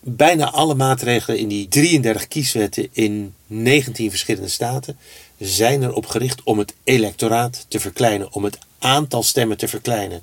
Bijna 0.00 0.50
alle 0.50 0.74
maatregelen 0.74 1.38
in 1.38 1.48
die 1.48 1.68
33 1.68 2.28
kieswetten 2.28 2.88
in 2.92 3.34
19 3.46 4.10
verschillende 4.10 4.48
staten 4.48 4.98
zijn 5.38 5.82
erop 5.82 6.06
gericht 6.06 6.42
om 6.42 6.58
het 6.58 6.74
electoraat 6.84 7.66
te 7.68 7.80
verkleinen, 7.80 8.32
om 8.32 8.44
het 8.44 8.58
aantal 8.78 9.22
stemmen 9.22 9.56
te 9.56 9.68
verkleinen. 9.68 10.22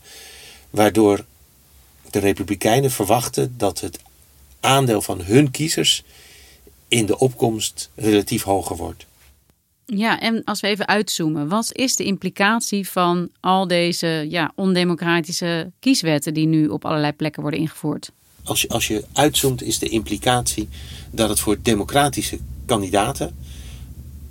Waardoor 0.69 1.25
de 2.11 2.19
Republikeinen 2.19 2.91
verwachten 2.91 3.53
dat 3.57 3.79
het 3.79 3.99
aandeel 4.59 5.01
van 5.01 5.21
hun 5.21 5.51
kiezers 5.51 6.03
in 6.87 7.05
de 7.05 7.17
opkomst 7.17 7.89
relatief 7.95 8.43
hoger 8.43 8.75
wordt. 8.75 9.05
Ja, 9.85 10.19
en 10.19 10.43
als 10.43 10.59
we 10.59 10.67
even 10.67 10.87
uitzoomen, 10.87 11.47
wat 11.47 11.69
is 11.71 11.95
de 11.95 12.03
implicatie 12.03 12.89
van 12.89 13.29
al 13.39 13.67
deze 13.67 14.25
ja, 14.29 14.51
ondemocratische 14.55 15.71
kieswetten 15.79 16.33
die 16.33 16.47
nu 16.47 16.67
op 16.67 16.85
allerlei 16.85 17.11
plekken 17.11 17.41
worden 17.41 17.59
ingevoerd? 17.59 18.11
Als 18.43 18.61
je, 18.61 18.67
als 18.67 18.87
je 18.87 19.03
uitzoomt, 19.13 19.63
is 19.63 19.79
de 19.79 19.89
implicatie 19.89 20.69
dat 21.11 21.29
het 21.29 21.39
voor 21.39 21.57
democratische 21.61 22.39
kandidaten 22.65 23.35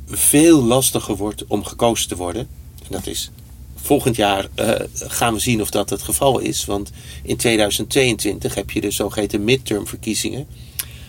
veel 0.06 0.62
lastiger 0.62 1.16
wordt 1.16 1.46
om 1.46 1.64
gekozen 1.64 2.08
te 2.08 2.16
worden. 2.16 2.48
En 2.82 2.88
dat 2.90 3.06
is 3.06 3.30
volgend 3.74 4.16
jaar 4.16 4.48
uh, 4.56 4.74
gaan 4.94 5.34
we 5.34 5.40
zien 5.40 5.60
of 5.60 5.70
dat 5.70 5.90
het 5.90 6.02
geval 6.02 6.38
is. 6.38 6.64
Want 6.64 6.90
in 7.22 7.36
2022 7.36 8.54
heb 8.54 8.70
je 8.70 8.80
de 8.80 8.90
zogeheten 8.90 9.44
midterm 9.44 9.86
verkiezingen. 9.86 10.46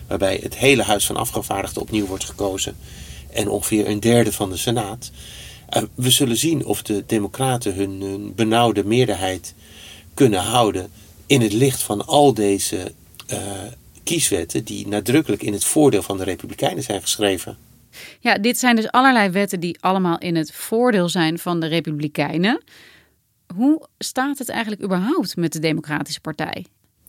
Waarbij 0.08 0.40
het 0.44 0.58
hele 0.58 0.84
Huis 0.84 1.06
van 1.06 1.16
Afgevaardigden 1.16 1.82
opnieuw 1.82 2.06
wordt 2.06 2.24
gekozen. 2.24 2.76
En 3.34 3.50
ongeveer 3.50 3.88
een 3.88 4.00
derde 4.00 4.32
van 4.32 4.50
de 4.50 4.58
Senaat. 4.58 5.12
Uh, 5.78 5.84
we 5.96 6.10
zullen 6.10 6.38
zien 6.38 6.66
of 6.66 6.82
de 6.82 7.04
Democraten 7.08 7.76
hun, 7.76 8.02
hun, 8.02 8.36
benauwde 8.36 8.86
meerderheid 8.86 9.54
kunnen 10.14 10.40
houden. 10.40 10.92
In 11.26 11.42
het 11.42 11.54
licht 11.54 11.84
van 11.84 12.06
al 12.06 12.34
deze 12.34 12.92
uh, 13.32 13.40
kieswetten. 14.04 14.64
die 14.64 14.88
nadrukkelijk 14.88 15.44
in 15.44 15.54
het 15.54 15.64
voordeel 15.64 16.02
van 16.02 16.18
de 16.18 16.24
Republikeinen 16.24 16.84
zijn 16.84 17.02
geschreven. 17.02 17.58
Ja, 18.20 18.38
dit 18.38 18.58
zijn 18.58 18.76
dus 18.76 18.92
allerlei 18.92 19.30
wetten 19.30 19.60
die 19.60 19.78
allemaal 19.80 20.18
in 20.18 20.36
het 20.36 20.52
voordeel 20.52 21.10
zijn 21.10 21.40
van 21.40 21.60
de 21.60 21.68
Republikeinen. 21.68 22.64
Hoe 23.56 23.88
staat 23.98 24.38
het 24.38 24.50
eigenlijk 24.50 24.84
überhaupt 24.84 25.36
met 25.36 25.54
de 25.54 25.60
Democratische 25.60 26.22
Partij? 26.22 26.66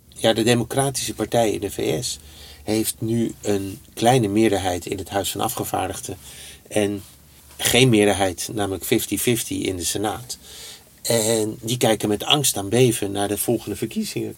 Ja, 0.08 0.32
de 0.32 0.42
Democratische 0.42 1.14
Partij 1.14 1.50
in 1.50 1.60
de 1.60 1.70
VS 1.70 2.18
heeft 2.64 2.96
nu 2.98 3.34
een 3.42 3.78
kleine 3.94 4.28
meerderheid 4.28 4.86
in 4.86 4.98
het 4.98 5.08
Huis 5.08 5.30
van 5.30 5.40
Afgevaardigden 5.40 6.16
en 6.68 7.02
geen 7.56 7.88
meerderheid, 7.88 8.50
namelijk 8.52 8.84
50-50 8.84 8.88
in 9.46 9.76
de 9.76 9.84
Senaat. 9.84 10.38
En 11.02 11.56
die 11.60 11.76
kijken 11.76 12.08
met 12.08 12.24
angst 12.24 12.56
aan 12.56 12.68
beven 12.68 13.12
naar 13.12 13.28
de 13.28 13.38
volgende 13.38 13.76
verkiezingen. 13.76 14.36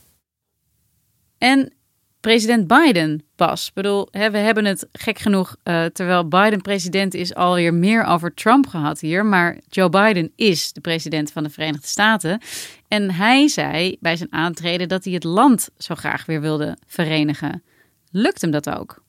En 1.39 1.73
president 2.21 2.67
Biden 2.67 3.23
pas. 3.37 3.67
Ik 3.67 3.75
bedoel, 3.75 4.09
we 4.11 4.39
hebben 4.39 4.65
het 4.65 4.87
gek 4.93 5.19
genoeg, 5.19 5.57
uh, 5.65 5.85
terwijl 5.85 6.29
Biden 6.29 6.63
president 6.63 7.15
is, 7.15 7.35
alweer 7.35 7.75
meer 7.75 8.05
over 8.05 8.35
Trump 8.35 8.67
gehad 8.67 9.01
hier. 9.01 9.27
Maar 9.27 9.59
Joe 9.69 9.89
Biden 9.89 10.33
is 10.37 10.73
de 10.73 10.81
president 10.81 11.33
van 11.33 11.43
de 11.43 11.51
Verenigde 11.51 11.87
Staten. 11.87 12.41
En 12.89 13.11
hij 13.11 13.49
zei 13.49 13.97
bij 14.01 14.17
zijn 14.17 14.33
aantreden 14.33 14.89
dat 14.89 15.05
hij 15.05 15.13
het 15.13 15.25
land 15.25 15.69
zo 15.79 15.95
graag 15.95 16.27
weer 16.27 16.41
wilde 16.41 16.77
verenigen. 16.87 17.63
Lukt 18.11 18.41
hem 18.41 18.51
dat 18.51 18.69
ook? 18.69 19.03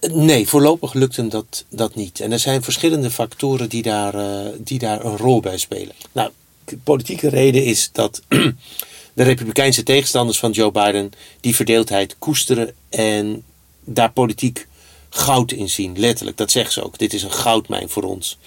Nee, 0.00 0.48
voorlopig 0.48 0.92
lukt 0.92 1.16
hem 1.16 1.28
dat, 1.28 1.64
dat 1.68 1.94
niet. 1.94 2.20
En 2.20 2.32
er 2.32 2.38
zijn 2.38 2.62
verschillende 2.62 3.10
factoren 3.10 3.68
die 3.68 3.82
daar, 3.82 4.14
uh, 4.14 4.48
die 4.58 4.78
daar 4.78 5.04
een 5.04 5.16
rol 5.16 5.40
bij 5.40 5.58
spelen. 5.58 5.94
Nou, 6.12 6.30
de 6.64 6.76
politieke 6.76 7.28
reden 7.28 7.64
is 7.64 7.92
dat 7.92 8.22
de 9.14 9.22
republikeinse 9.22 9.82
tegenstanders 9.82 10.38
van 10.38 10.50
Joe 10.50 10.70
Biden 10.70 11.10
die 11.40 11.54
verdeeldheid 11.54 12.16
koesteren 12.18 12.74
en 12.88 13.42
daar 13.84 14.12
politiek 14.12 14.66
goud 15.08 15.52
in 15.52 15.68
zien. 15.68 15.98
Letterlijk, 15.98 16.36
dat 16.36 16.50
zeggen 16.50 16.72
ze 16.72 16.84
ook. 16.84 16.98
Dit 16.98 17.12
is 17.12 17.22
een 17.22 17.32
goudmijn 17.32 17.88
voor 17.88 18.02
ons. 18.02 18.38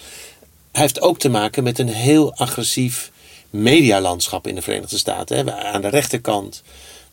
Hij 0.72 0.82
heeft 0.82 1.02
ook 1.02 1.20
te 1.20 1.30
maken 1.30 1.64
met 1.64 1.80
een 1.80 1.90
heel 1.90 2.34
agressief 2.36 3.12
medialandschap 3.50 4.48
in 4.48 4.56
de 4.56 4.62
Verenigde 4.62 4.98
Staten. 4.98 5.64
Aan 5.74 5.82
de 5.82 5.88
rechterkant 5.88 6.64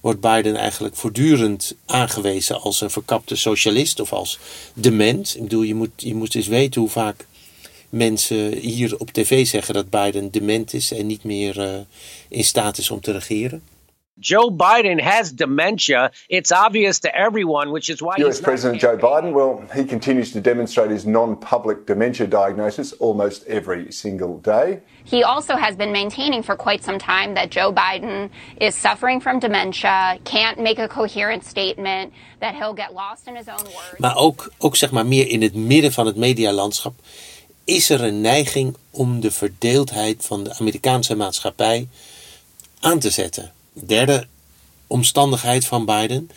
wordt 0.01 0.21
Biden 0.21 0.57
eigenlijk 0.57 0.97
voortdurend 0.97 1.75
aangewezen 1.87 2.61
als 2.61 2.81
een 2.81 2.91
verkapte 2.91 3.37
socialist 3.37 4.01
of 4.01 4.13
als 4.13 4.39
dement. 4.75 5.35
Ik 5.37 5.43
bedoel, 5.43 5.63
je 5.63 5.75
moet, 5.75 5.91
je 5.97 6.15
moet 6.15 6.35
eens 6.35 6.47
weten 6.47 6.81
hoe 6.81 6.91
vaak 6.91 7.27
mensen 7.89 8.53
hier 8.53 8.99
op 8.99 9.11
tv 9.11 9.47
zeggen 9.47 9.75
dat 9.75 9.91
Biden 9.91 10.31
dement 10.31 10.73
is 10.73 10.93
en 10.93 11.07
niet 11.07 11.25
meer 11.25 11.59
uh, 11.59 11.79
in 12.29 12.45
staat 12.45 12.79
is 12.79 12.91
om 12.91 13.01
te 13.01 13.13
regeren. 13.13 13.63
Joe 14.21 14.51
Biden 14.51 15.01
has 15.01 15.33
dementia. 15.33 16.11
It's 16.29 16.51
obvious 16.51 17.01
to 17.01 17.15
everyone, 17.15 17.71
which 17.71 17.89
is 17.89 18.03
why 18.03 18.17
US 18.19 18.41
President 18.41 18.81
Joe 18.81 18.97
Biden, 18.97 19.33
well, 19.33 19.63
he 19.75 19.85
continues 19.85 20.33
to 20.33 20.41
demonstrate 20.41 20.91
his 20.91 21.07
non-public 21.07 21.87
dementia 21.87 22.27
diagnosis 22.27 22.93
almost 22.95 23.47
every 23.47 23.93
single 23.93 24.39
day. 24.39 24.81
He 25.05 25.23
also 25.23 25.57
has 25.57 25.77
been 25.77 25.93
maintaining 25.93 26.43
for 26.43 26.57
quite 26.57 26.85
some 26.85 26.99
time 26.99 27.35
that 27.35 27.51
Joe 27.51 27.73
Biden 27.73 28.31
is 28.61 28.75
suffering 28.75 29.21
from 29.21 29.39
dementia, 29.39 30.19
can't 30.25 30.59
make 30.59 30.79
a 30.79 30.89
coherent 30.89 31.45
statement, 31.45 32.13
that 32.41 32.55
he'll 32.55 32.75
get 32.75 32.93
lost 32.93 33.27
in 33.29 33.37
his 33.37 33.49
own 33.49 33.65
words. 33.65 33.99
Maar 33.99 34.17
ook, 34.17 34.51
ook 34.59 34.77
zeg 34.77 34.91
maar 34.91 35.07
meer 35.07 35.29
in 35.29 35.43
het 35.43 35.55
midden 35.55 35.93
van 35.93 36.07
het 36.07 36.17
medialandschap 36.17 36.95
is 37.65 37.91
er 37.91 38.03
een 38.03 38.21
neiging 38.21 38.77
om 38.91 39.21
de 39.21 39.31
verdeeldheid 39.31 40.25
van 40.25 40.45
de 40.45 40.55
Amerikaanse 40.59 41.17
maatschappij 41.17 41.89
aan 42.81 42.99
te 42.99 43.11
zetten. 43.11 43.53
Derde 43.87 44.27
omstandigheid 44.87 45.65
van 45.65 45.85
Biden 45.85 46.31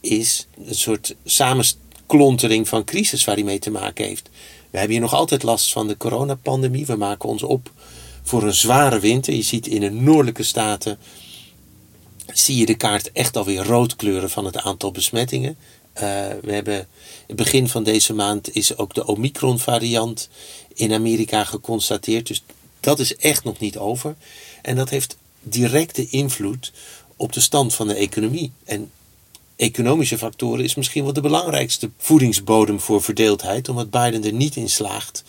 is 0.00 0.46
een 0.66 0.74
soort 0.74 1.14
samenklontering 1.24 2.68
van 2.68 2.84
crisis 2.84 3.24
waar 3.24 3.34
hij 3.34 3.44
mee 3.44 3.58
te 3.58 3.70
maken 3.70 4.04
heeft. 4.04 4.28
We 4.70 4.78
hebben 4.78 4.96
hier 4.96 5.00
nog 5.00 5.14
altijd 5.14 5.42
last 5.42 5.72
van 5.72 5.88
de 5.88 5.96
coronapandemie. 5.96 6.86
We 6.86 6.96
maken 6.96 7.28
ons 7.28 7.42
op 7.42 7.70
voor 8.22 8.42
een 8.42 8.54
zware 8.54 8.98
winter. 8.98 9.34
Je 9.34 9.42
ziet 9.42 9.66
in 9.66 9.80
de 9.80 9.90
noordelijke 9.90 10.42
staten 10.42 10.98
zie 12.32 12.56
je 12.56 12.66
de 12.66 12.74
kaart 12.74 13.12
echt 13.12 13.36
alweer 13.36 13.64
rood 13.64 13.96
kleuren 13.96 14.30
van 14.30 14.44
het 14.44 14.56
aantal 14.56 14.90
besmettingen. 14.90 15.56
Uh, 15.94 16.00
we 16.42 16.52
hebben 16.52 16.88
begin 17.26 17.68
van 17.68 17.82
deze 17.82 18.12
maand 18.12 18.54
is 18.54 18.76
ook 18.76 18.94
de 18.94 19.06
Omicron 19.06 19.58
variant 19.58 20.28
in 20.74 20.92
Amerika 20.92 21.44
geconstateerd. 21.44 22.26
Dus 22.26 22.42
dat 22.80 22.98
is 22.98 23.16
echt 23.16 23.44
nog 23.44 23.58
niet 23.58 23.78
over. 23.78 24.14
En 24.62 24.76
dat 24.76 24.90
heeft 24.90 25.16
directe 25.48 26.08
invloed 26.08 26.72
op 27.16 27.32
de 27.32 27.40
stand 27.40 27.74
van 27.74 27.88
de 27.88 27.94
economie. 27.94 28.52
En 28.64 28.90
economische 29.56 30.18
factoren 30.18 30.64
is 30.64 30.74
misschien 30.74 31.04
wel 31.04 31.12
de 31.12 31.20
belangrijkste 31.20 31.90
voedingsbodem 31.98 32.80
voor 32.80 33.02
verdeeldheid, 33.02 33.68
omdat 33.68 33.90
Biden 33.90 34.24
er 34.24 34.32
niet 34.32 34.56
in 34.56 34.68
slaagt 34.68 35.24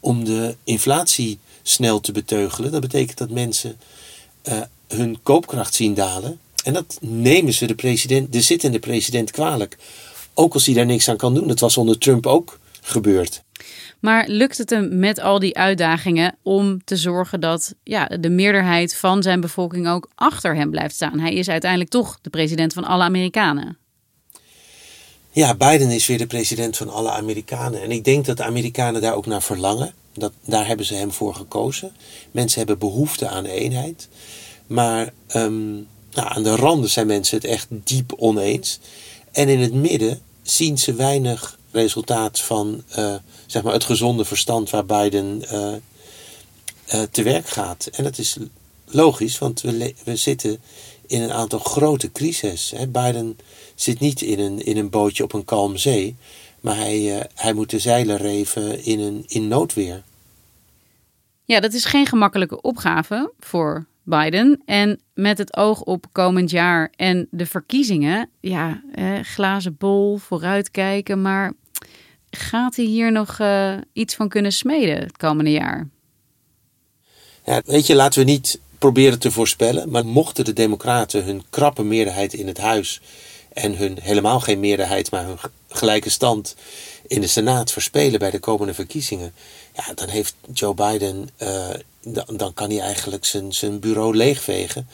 om 0.00 0.24
de 0.24 0.56
inflatie 0.64 1.38
snel 1.62 2.00
te 2.00 2.12
beteugelen. 2.12 2.72
Dat 2.72 2.80
betekent 2.80 3.18
dat 3.18 3.30
mensen 3.30 3.78
uh, 4.44 4.60
hun 4.88 5.18
koopkracht 5.22 5.74
zien 5.74 5.94
dalen. 5.94 6.40
En 6.64 6.72
dat 6.72 6.98
nemen 7.00 7.52
ze 7.52 7.66
de, 7.66 7.74
president, 7.74 8.32
de 8.32 8.40
zittende 8.40 8.78
president 8.78 9.30
kwalijk. 9.30 9.78
Ook 10.34 10.54
als 10.54 10.66
hij 10.66 10.74
daar 10.74 10.86
niks 10.86 11.08
aan 11.08 11.16
kan 11.16 11.34
doen. 11.34 11.48
Dat 11.48 11.60
was 11.60 11.76
onder 11.76 11.98
Trump 11.98 12.26
ook 12.26 12.58
gebeurd. 12.80 13.42
Maar 14.00 14.28
lukt 14.28 14.58
het 14.58 14.70
hem 14.70 14.98
met 14.98 15.20
al 15.20 15.38
die 15.38 15.56
uitdagingen 15.56 16.36
om 16.42 16.84
te 16.84 16.96
zorgen 16.96 17.40
dat 17.40 17.74
ja, 17.82 18.06
de 18.06 18.30
meerderheid 18.30 18.96
van 18.96 19.22
zijn 19.22 19.40
bevolking 19.40 19.88
ook 19.88 20.08
achter 20.14 20.54
hem 20.54 20.70
blijft 20.70 20.94
staan? 20.94 21.18
Hij 21.18 21.34
is 21.34 21.48
uiteindelijk 21.48 21.90
toch 21.90 22.18
de 22.22 22.30
president 22.30 22.72
van 22.72 22.84
alle 22.84 23.02
Amerikanen. 23.02 23.78
Ja, 25.32 25.54
Biden 25.54 25.90
is 25.90 26.06
weer 26.06 26.18
de 26.18 26.26
president 26.26 26.76
van 26.76 26.88
alle 26.88 27.10
Amerikanen. 27.10 27.82
En 27.82 27.90
ik 27.90 28.04
denk 28.04 28.24
dat 28.24 28.36
de 28.36 28.44
Amerikanen 28.44 29.00
daar 29.00 29.14
ook 29.14 29.26
naar 29.26 29.42
verlangen. 29.42 29.92
Dat, 30.14 30.32
daar 30.44 30.66
hebben 30.66 30.86
ze 30.86 30.94
hem 30.94 31.12
voor 31.12 31.34
gekozen. 31.34 31.92
Mensen 32.30 32.58
hebben 32.58 32.78
behoefte 32.78 33.28
aan 33.28 33.44
eenheid. 33.44 34.08
Maar 34.66 35.12
um, 35.34 35.86
nou, 36.12 36.28
aan 36.28 36.42
de 36.42 36.56
randen 36.56 36.90
zijn 36.90 37.06
mensen 37.06 37.36
het 37.36 37.46
echt 37.46 37.66
diep 37.70 38.12
oneens. 38.16 38.80
En 39.32 39.48
in 39.48 39.60
het 39.60 39.74
midden 39.74 40.20
zien 40.42 40.78
ze 40.78 40.94
weinig 40.94 41.58
resultaat 41.72 42.40
van 42.40 42.82
uh, 42.98 43.14
zeg 43.46 43.62
maar 43.62 43.72
het 43.72 43.84
gezonde 43.84 44.24
verstand 44.24 44.70
waar 44.70 44.86
Biden 44.86 45.42
uh, 45.52 45.74
uh, 46.94 47.02
te 47.10 47.22
werk 47.22 47.48
gaat. 47.48 47.86
En 47.92 48.04
dat 48.04 48.18
is 48.18 48.36
logisch, 48.84 49.38
want 49.38 49.60
we, 49.60 49.94
we 50.04 50.16
zitten 50.16 50.60
in 51.06 51.22
een 51.22 51.32
aantal 51.32 51.58
grote 51.58 52.12
crises. 52.12 52.70
Hè. 52.76 52.86
Biden 52.86 53.38
zit 53.74 54.00
niet 54.00 54.20
in 54.20 54.38
een, 54.38 54.64
in 54.64 54.76
een 54.76 54.90
bootje 54.90 55.24
op 55.24 55.32
een 55.32 55.44
kalm 55.44 55.76
zee, 55.76 56.16
maar 56.60 56.76
hij, 56.76 57.28
hij 57.34 57.52
moet 57.52 57.70
de 57.70 57.78
zeilen 57.78 58.16
reven 58.16 58.84
in, 58.84 59.00
een, 59.00 59.24
in 59.26 59.48
noodweer. 59.48 60.02
Ja, 61.44 61.60
dat 61.60 61.72
is 61.72 61.84
geen 61.84 62.06
gemakkelijke 62.06 62.60
opgave 62.60 63.32
voor 63.38 63.86
Biden. 64.02 64.62
En 64.64 65.00
met 65.14 65.38
het 65.38 65.56
oog 65.56 65.80
op 65.82 66.06
komend 66.12 66.50
jaar 66.50 66.92
en 66.96 67.28
de 67.30 67.46
verkiezingen, 67.46 68.30
ja, 68.40 68.82
eh, 68.92 69.20
glazen 69.20 69.76
bol, 69.76 70.16
vooruitkijken. 70.16 71.22
Maar 71.22 71.52
gaat 72.30 72.76
hij 72.76 72.84
hier 72.84 73.12
nog 73.12 73.38
uh, 73.38 73.74
iets 73.92 74.14
van 74.14 74.28
kunnen 74.28 74.52
smeden 74.52 74.96
het 74.96 75.16
komende 75.16 75.50
jaar? 75.50 75.88
Ja, 77.44 77.62
weet 77.64 77.86
je, 77.86 77.94
laten 77.94 78.24
we 78.24 78.30
niet 78.30 78.60
proberen 78.78 79.18
te 79.18 79.30
voorspellen. 79.30 79.90
Maar 79.90 80.06
mochten 80.06 80.44
de 80.44 80.52
Democraten 80.52 81.24
hun 81.24 81.42
krappe 81.50 81.82
meerderheid 81.82 82.34
in 82.34 82.46
het 82.46 82.58
huis 82.58 83.00
en 83.52 83.76
hun 83.76 83.98
helemaal 84.00 84.40
geen 84.40 84.60
meerderheid, 84.60 85.10
maar 85.10 85.24
hun 85.24 85.38
gelijke 85.68 86.10
stand 86.10 86.54
in 87.06 87.20
de 87.20 87.26
Senaat 87.26 87.72
verspelen 87.72 88.18
bij 88.18 88.30
de 88.30 88.38
komende 88.38 88.74
verkiezingen, 88.74 89.32
ja, 89.74 89.94
dan 89.94 90.08
heeft 90.08 90.34
Joe 90.52 90.74
Biden, 90.74 91.28
uh, 91.42 91.68
dan, 92.36 92.54
kan 92.54 92.70
hij 92.70 92.80
eigenlijk 92.80 93.24
zijn, 93.24 93.52
zijn 93.52 93.80
bureau 93.80 94.16
leegvegen. 94.16 94.88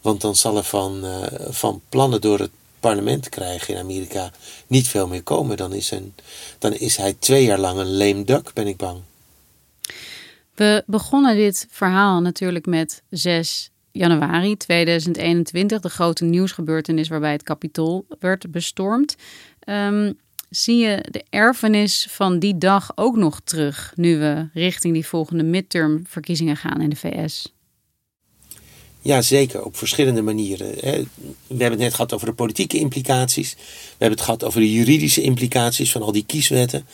Want 0.00 0.20
dan 0.20 0.36
zal 0.36 0.56
er 0.56 0.64
van, 0.64 1.04
uh, 1.04 1.22
van 1.48 1.80
plannen 1.88 2.20
door 2.20 2.38
het 2.38 2.50
parlement 2.82 3.28
krijgen 3.28 3.74
in 3.74 3.80
Amerika 3.80 4.30
niet 4.66 4.88
veel 4.88 5.08
meer 5.08 5.22
komen. 5.22 5.56
Dan 5.56 5.72
is, 5.72 5.90
een, 5.90 6.14
dan 6.58 6.72
is 6.72 6.96
hij 6.96 7.12
twee 7.18 7.44
jaar 7.44 7.58
lang 7.58 7.78
een 7.78 7.96
lame 7.96 8.24
duck, 8.24 8.52
ben 8.52 8.66
ik 8.66 8.76
bang. 8.76 9.00
We 10.54 10.82
begonnen 10.86 11.36
dit 11.36 11.66
verhaal 11.70 12.20
natuurlijk 12.20 12.66
met 12.66 13.02
6 13.10 13.70
januari 13.92 14.56
2021, 14.56 15.80
de 15.80 15.88
grote 15.88 16.24
nieuwsgebeurtenis 16.24 17.08
waarbij 17.08 17.32
het 17.32 17.42
kapitool 17.42 18.06
werd 18.18 18.50
bestormd. 18.50 19.16
Um, 19.68 20.18
zie 20.50 20.76
je 20.76 21.04
de 21.10 21.24
erfenis 21.30 22.06
van 22.10 22.38
die 22.38 22.58
dag 22.58 22.92
ook 22.94 23.16
nog 23.16 23.40
terug 23.44 23.92
nu 23.96 24.18
we 24.18 24.48
richting 24.52 24.94
die 24.94 25.06
volgende 25.06 25.42
midtermverkiezingen 25.42 26.56
gaan 26.56 26.80
in 26.80 26.88
de 26.88 26.96
VS? 26.96 27.52
Ja, 29.02 29.22
zeker. 29.22 29.64
Op 29.64 29.76
verschillende 29.76 30.22
manieren. 30.22 30.74
We 30.74 31.06
hebben 31.48 31.70
het 31.70 31.78
net 31.78 31.94
gehad 31.94 32.12
over 32.12 32.26
de 32.26 32.32
politieke 32.32 32.78
implicaties. 32.78 33.54
We 33.54 33.88
hebben 33.88 34.18
het 34.18 34.26
gehad 34.26 34.44
over 34.44 34.60
de 34.60 34.72
juridische 34.72 35.22
implicaties 35.22 35.92
van 35.92 36.02
al 36.02 36.12
die 36.12 36.24
kieswetten. 36.26 36.86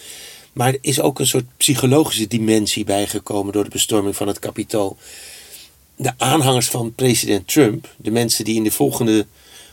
Maar 0.52 0.68
er 0.68 0.78
is 0.80 1.00
ook 1.00 1.18
een 1.18 1.26
soort 1.26 1.44
psychologische 1.56 2.26
dimensie 2.26 2.84
bijgekomen 2.84 3.52
door 3.52 3.64
de 3.64 3.70
bestorming 3.70 4.16
van 4.16 4.26
het 4.26 4.38
kapitool. 4.38 4.96
De 5.96 6.12
aanhangers 6.16 6.68
van 6.68 6.94
president 6.94 7.48
Trump, 7.48 7.94
de 7.96 8.10
mensen 8.10 8.44
die 8.44 8.56
in 8.56 8.64
de 8.64 8.70
volgende 8.70 9.26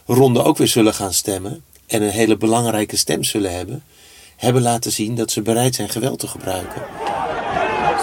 ronde 0.06 0.43
ook 0.43 0.58
weer 0.58 0.67
zullen 0.67 0.93
gaan 0.93 1.13
stemmen, 1.13 1.63
en 1.88 2.02
een 2.02 2.10
hele 2.10 2.38
belangrijke 2.38 2.98
stem 2.98 3.24
zullen 3.24 3.54
hebben, 3.54 3.84
hebben 4.36 4.62
laten 4.62 4.91
zien 4.91 5.15
dat 5.15 5.32
ze 5.32 5.41
bereid 5.41 5.76
zijn 5.76 5.89
geweld 5.89 6.19
te 6.19 6.28
gebruiken. 6.28 6.82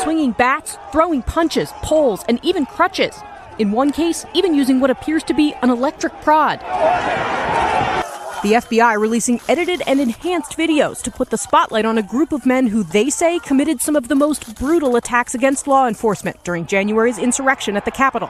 Swinging 0.01 0.37
bats, 0.37 0.77
throwing 0.91 1.25
punches, 1.35 1.71
poles 1.89 2.21
and 2.27 2.45
even 2.45 2.69
crutches. 2.75 3.15
In 3.59 3.71
one 3.71 3.93
case, 3.93 4.25
even 4.35 4.55
using 4.55 4.81
what 4.81 4.91
appears 4.91 5.23
to 5.25 5.35
be 5.35 5.55
an 5.63 5.71
electric 5.71 6.13
prod. 6.23 6.61
The 8.43 8.55
FBI 8.55 8.99
releasing 8.99 9.41
edited 9.49 9.83
and 9.87 10.01
enhanced 10.01 10.57
videos 10.59 11.01
to 11.03 11.13
put 11.13 11.31
the 11.31 11.39
spotlight 11.39 11.85
on 11.85 11.97
a 11.97 12.03
group 12.03 12.33
of 12.33 12.45
men 12.45 12.67
who 12.67 12.83
they 12.83 13.09
say 13.09 13.39
committed 13.39 13.81
some 13.81 13.95
of 13.95 14.09
the 14.09 14.17
most 14.17 14.57
brutal 14.59 14.97
attacks 14.97 15.35
against 15.35 15.69
law 15.69 15.87
enforcement 15.87 16.43
during 16.43 16.67
January's 16.67 17.19
insurrection 17.19 17.77
at 17.77 17.85
the 17.85 17.93
Capitol. 17.93 18.29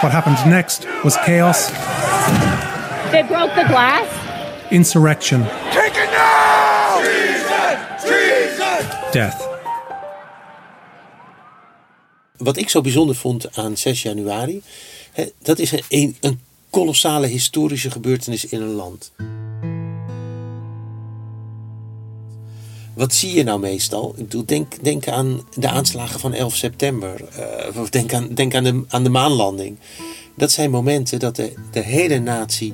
What 0.00 0.12
happened 0.12 0.36
next 0.50 0.86
was 1.02 1.16
chaos 1.26 1.70
They 3.10 3.22
broke 3.22 3.54
the 3.54 3.64
glass? 3.68 4.72
Insurrection. 4.72 5.42
Take 5.72 5.94
it 5.96 6.10
now! 6.10 7.00
Treason! 7.00 8.08
Treason! 8.08 9.12
Death. 9.12 9.47
Wat 12.38 12.56
ik 12.56 12.68
zo 12.68 12.80
bijzonder 12.80 13.16
vond 13.16 13.56
aan 13.56 13.76
6 13.76 14.02
januari, 14.02 14.62
hè, 15.12 15.24
dat 15.42 15.58
is 15.58 15.72
een, 15.88 16.16
een 16.20 16.40
kolossale 16.70 17.26
historische 17.26 17.90
gebeurtenis 17.90 18.44
in 18.44 18.60
een 18.60 18.74
land. 18.74 19.12
Wat 22.94 23.14
zie 23.14 23.34
je 23.34 23.42
nou 23.42 23.60
meestal? 23.60 24.14
Ik 24.16 24.28
bedoel, 24.28 24.44
denk, 24.82 25.08
aan 25.08 25.46
de 25.54 25.68
aanslagen 25.68 26.20
van 26.20 26.34
11 26.34 26.56
september. 26.56 27.20
Uh, 27.72 27.80
of 27.80 27.90
denk 27.90 28.12
aan, 28.12 28.34
denk 28.34 28.54
aan, 28.54 28.64
de, 28.64 28.84
aan 28.88 29.02
de 29.02 29.08
maanlanding. 29.08 29.78
Dat 30.36 30.50
zijn 30.50 30.70
momenten 30.70 31.18
dat 31.18 31.36
de, 31.36 31.52
de 31.70 31.80
hele 31.80 32.18
natie 32.18 32.72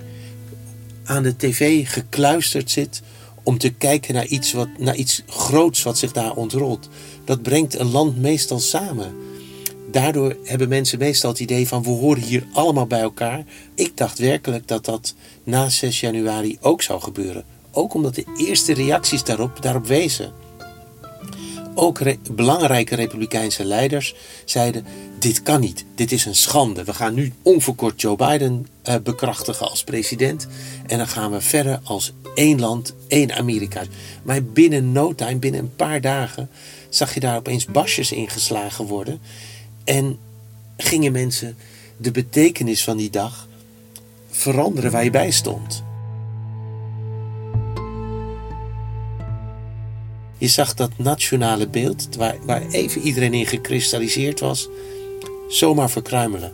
aan 1.04 1.22
de 1.22 1.36
tv 1.36 1.88
gekluisterd 1.88 2.70
zit 2.70 3.02
om 3.42 3.58
te 3.58 3.70
kijken 3.70 4.14
naar 4.14 4.26
iets, 4.26 4.52
wat, 4.52 4.68
naar 4.78 4.96
iets 4.96 5.22
groots 5.26 5.82
wat 5.82 5.98
zich 5.98 6.12
daar 6.12 6.34
ontrolt. 6.34 6.88
Dat 7.24 7.42
brengt 7.42 7.78
een 7.78 7.90
land 7.90 8.16
meestal 8.16 8.60
samen. 8.60 9.14
Daardoor 9.94 10.36
hebben 10.44 10.68
mensen 10.68 10.98
meestal 10.98 11.30
het 11.30 11.40
idee 11.40 11.68
van 11.68 11.82
we 11.82 11.88
horen 11.88 12.22
hier 12.22 12.46
allemaal 12.52 12.86
bij 12.86 13.00
elkaar. 13.00 13.44
Ik 13.74 13.96
dacht 13.96 14.18
werkelijk 14.18 14.68
dat 14.68 14.84
dat 14.84 15.14
na 15.44 15.68
6 15.68 16.00
januari 16.00 16.58
ook 16.60 16.82
zou 16.82 17.00
gebeuren. 17.00 17.44
Ook 17.70 17.94
omdat 17.94 18.14
de 18.14 18.24
eerste 18.36 18.74
reacties 18.74 19.24
daarop, 19.24 19.62
daarop 19.62 19.86
wezen. 19.86 20.32
Ook 21.74 22.00
belangrijke 22.32 22.94
republikeinse 22.94 23.64
leiders 23.64 24.14
zeiden: 24.44 24.84
Dit 25.18 25.42
kan 25.42 25.60
niet, 25.60 25.84
dit 25.94 26.12
is 26.12 26.24
een 26.24 26.34
schande. 26.34 26.84
We 26.84 26.94
gaan 26.94 27.14
nu 27.14 27.32
onverkort 27.42 28.00
Joe 28.00 28.16
Biden 28.16 28.66
uh, 28.88 28.94
bekrachtigen 29.02 29.70
als 29.70 29.84
president. 29.84 30.46
En 30.86 30.98
dan 30.98 31.08
gaan 31.08 31.30
we 31.30 31.40
verder 31.40 31.80
als 31.82 32.12
één 32.34 32.60
land, 32.60 32.94
één 33.08 33.32
Amerika. 33.32 33.82
Maar 34.22 34.44
binnen 34.44 34.92
no 34.92 35.14
time, 35.14 35.36
binnen 35.36 35.60
een 35.60 35.76
paar 35.76 36.00
dagen, 36.00 36.50
zag 36.88 37.14
je 37.14 37.20
daar 37.20 37.36
opeens 37.36 37.64
basjes 37.64 38.12
ingeslagen 38.12 38.84
worden. 38.86 39.20
En 39.84 40.18
gingen 40.76 41.12
mensen 41.12 41.56
de 41.96 42.10
betekenis 42.10 42.84
van 42.84 42.96
die 42.96 43.10
dag 43.10 43.48
veranderen 44.30 44.90
waar 44.90 45.04
je 45.04 45.10
bij 45.10 45.30
stond. 45.30 45.82
Je 50.38 50.48
zag 50.48 50.74
dat 50.74 50.98
nationale 50.98 51.68
beeld, 51.68 52.16
waar, 52.16 52.36
waar 52.42 52.66
even 52.68 53.00
iedereen 53.00 53.34
in 53.34 53.46
gekristalliseerd 53.46 54.40
was, 54.40 54.68
zomaar 55.48 55.90
verkruimelen. 55.90 56.52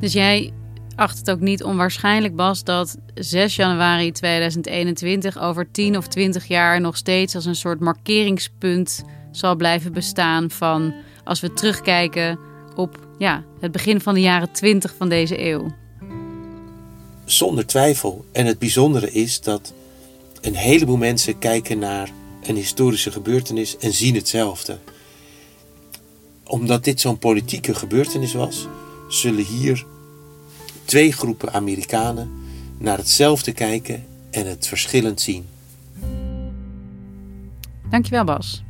Dus 0.00 0.12
jij 0.12 0.52
acht 0.94 1.18
het 1.18 1.30
ook 1.30 1.40
niet 1.40 1.62
onwaarschijnlijk, 1.62 2.36
Bas, 2.36 2.64
dat 2.64 2.98
6 3.14 3.56
januari 3.56 4.12
2021 4.12 5.38
over 5.38 5.70
10 5.70 5.96
of 5.96 6.06
20 6.06 6.46
jaar 6.46 6.80
nog 6.80 6.96
steeds 6.96 7.34
als 7.34 7.44
een 7.44 7.56
soort 7.56 7.80
markeringspunt 7.80 9.04
zal 9.30 9.56
blijven 9.56 9.92
bestaan 9.92 10.50
van 10.50 10.94
als 11.24 11.40
we 11.40 11.52
terugkijken 11.52 12.38
op 12.74 12.98
ja, 13.18 13.44
het 13.60 13.72
begin 13.72 14.00
van 14.00 14.14
de 14.14 14.20
jaren 14.20 14.52
20 14.52 14.94
van 14.96 15.08
deze 15.08 15.44
eeuw. 15.44 15.74
Zonder 17.24 17.66
twijfel. 17.66 18.24
En 18.32 18.46
het 18.46 18.58
bijzondere 18.58 19.12
is 19.12 19.40
dat 19.40 19.72
een 20.40 20.54
heleboel 20.54 20.96
mensen 20.96 21.38
kijken 21.38 21.78
naar 21.78 22.10
een 22.42 22.56
historische 22.56 23.10
gebeurtenis 23.10 23.76
en 23.76 23.92
zien 23.92 24.14
hetzelfde. 24.14 24.78
Omdat 26.44 26.84
dit 26.84 27.00
zo'n 27.00 27.18
politieke 27.18 27.74
gebeurtenis 27.74 28.32
was, 28.32 28.66
zullen 29.08 29.44
hier 29.44 29.86
twee 30.84 31.12
groepen 31.12 31.52
Amerikanen 31.52 32.30
naar 32.78 32.98
hetzelfde 32.98 33.52
kijken 33.52 34.06
en 34.30 34.46
het 34.46 34.66
verschillend 34.66 35.20
zien. 35.20 35.46
Dankjewel, 37.90 38.24
Bas. 38.24 38.62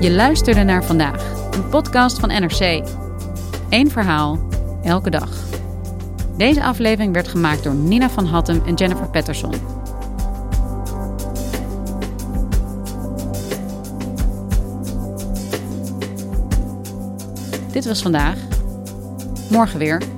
Je 0.00 0.10
luisterde 0.10 0.62
naar 0.62 0.84
vandaag, 0.84 1.50
een 1.50 1.68
podcast 1.68 2.18
van 2.18 2.28
NRC. 2.28 2.82
Eén 3.68 3.90
verhaal, 3.90 4.38
elke 4.82 5.10
dag. 5.10 5.30
Deze 6.36 6.62
aflevering 6.62 7.12
werd 7.12 7.28
gemaakt 7.28 7.62
door 7.62 7.74
Nina 7.74 8.10
van 8.10 8.26
Hattem 8.26 8.62
en 8.66 8.74
Jennifer 8.74 9.08
Patterson. 9.08 9.52
Dit 17.72 17.86
was 17.86 18.02
vandaag. 18.02 18.38
Morgen 19.50 19.78
weer. 19.78 20.17